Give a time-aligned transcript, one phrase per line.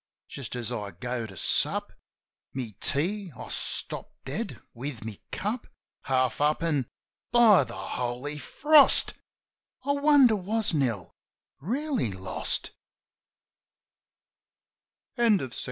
[0.27, 1.93] Just as I go to sup
[2.53, 5.67] My tea I stop dead, with my cup
[6.05, 6.87] Half up, an'...
[7.31, 9.13] By the Holy Frost!
[9.85, 11.13] I wonder was Nell
[11.59, 12.71] reely lost?